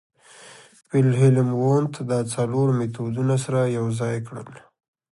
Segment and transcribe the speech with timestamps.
[0.91, 4.51] ویلهیلم وونت دا څلور مېتودونه سره یوځای کړل